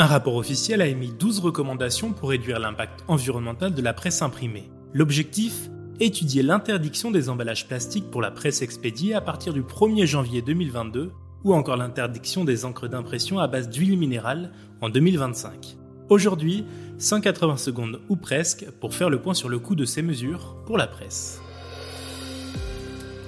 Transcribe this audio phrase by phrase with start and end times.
[0.00, 4.70] Un rapport officiel a émis 12 recommandations pour réduire l'impact environnemental de la presse imprimée.
[4.94, 10.40] L'objectif Étudier l'interdiction des emballages plastiques pour la presse expédiée à partir du 1er janvier
[10.40, 11.10] 2022
[11.42, 15.76] ou encore l'interdiction des encres d'impression à base d'huile minérale en 2025.
[16.10, 16.64] Aujourd'hui,
[16.98, 20.78] 180 secondes ou presque pour faire le point sur le coût de ces mesures pour
[20.78, 21.42] la presse.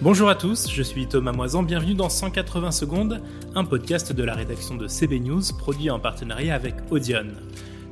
[0.02, 3.20] Bonjour à tous, je suis Thomas Moisan, bienvenue dans 180 secondes,
[3.54, 7.26] un podcast de la rédaction de CB News produit en partenariat avec Audion.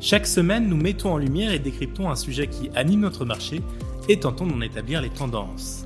[0.01, 3.61] Chaque semaine, nous mettons en lumière et décryptons un sujet qui anime notre marché
[4.09, 5.85] et tentons d'en établir les tendances.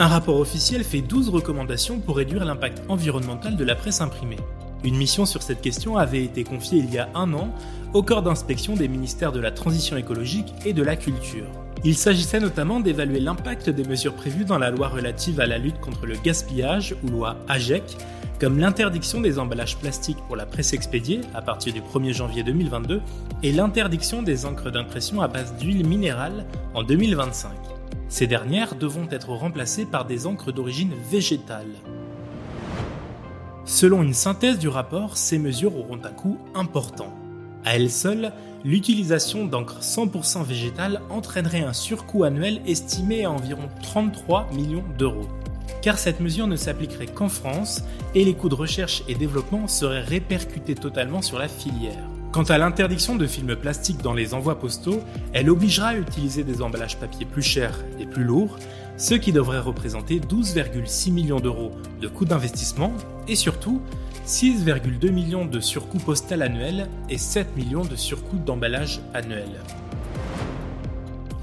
[0.00, 4.40] Un rapport officiel fait 12 recommandations pour réduire l'impact environnemental de la presse imprimée.
[4.82, 7.54] Une mission sur cette question avait été confiée il y a un an
[7.94, 11.46] au corps d'inspection des ministères de la Transition écologique et de la Culture.
[11.84, 15.78] Il s'agissait notamment d'évaluer l'impact des mesures prévues dans la loi relative à la lutte
[15.78, 17.96] contre le gaspillage ou loi AGEC,
[18.40, 23.00] comme l'interdiction des emballages plastiques pour la presse expédiée à partir du 1er janvier 2022
[23.44, 27.52] et l'interdiction des encres d'impression à base d'huile minérale en 2025.
[28.08, 31.68] Ces dernières devront être remplacées par des encres d'origine végétale.
[33.64, 37.12] Selon une synthèse du rapport, ces mesures auront un coût important.
[37.68, 38.32] À elles seules,
[38.64, 45.28] l'utilisation d'encre 100% végétale entraînerait un surcoût annuel estimé à environ 33 millions d'euros.
[45.82, 47.82] Car cette mesure ne s'appliquerait qu'en France
[48.14, 52.08] et les coûts de recherche et développement seraient répercutés totalement sur la filière.
[52.32, 55.02] Quant à l'interdiction de films plastiques dans les envois postaux,
[55.34, 58.56] elle obligera à utiliser des emballages papier plus chers et plus lourds,
[58.96, 62.94] ce qui devrait représenter 12,6 millions d'euros de coûts d'investissement
[63.28, 63.82] et surtout
[64.28, 69.48] 6,2 millions de surcoûts postal annuels et 7 millions de surcoûts d'emballage annuel.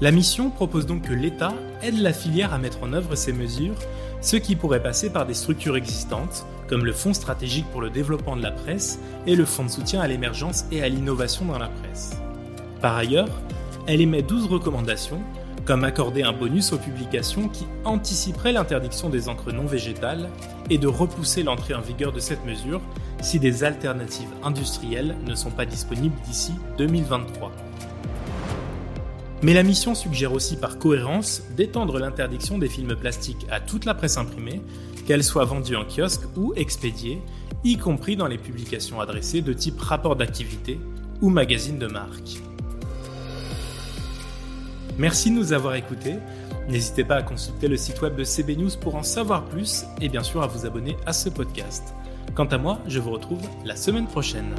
[0.00, 3.74] La mission propose donc que l'État aide la filière à mettre en œuvre ces mesures,
[4.20, 8.36] ce qui pourrait passer par des structures existantes, comme le Fonds stratégique pour le développement
[8.36, 11.68] de la presse et le Fonds de soutien à l'émergence et à l'innovation dans la
[11.68, 12.12] presse.
[12.80, 13.40] Par ailleurs,
[13.88, 15.22] elle émet 12 recommandations
[15.66, 20.30] comme accorder un bonus aux publications qui anticiperait l'interdiction des encres non végétales
[20.70, 22.80] et de repousser l'entrée en vigueur de cette mesure
[23.20, 27.50] si des alternatives industrielles ne sont pas disponibles d'ici 2023.
[29.42, 33.94] Mais la mission suggère aussi par cohérence d'étendre l'interdiction des films plastiques à toute la
[33.94, 34.62] presse imprimée,
[35.06, 37.20] qu'elle soit vendue en kiosque ou expédiée,
[37.64, 40.80] y compris dans les publications adressées de type rapport d'activité
[41.20, 42.40] ou magazine de marque.
[44.98, 46.16] Merci de nous avoir écoutés.
[46.68, 50.08] N'hésitez pas à consulter le site web de CB News pour en savoir plus et
[50.08, 51.94] bien sûr à vous abonner à ce podcast.
[52.34, 54.54] Quant à moi, je vous retrouve la semaine prochaine.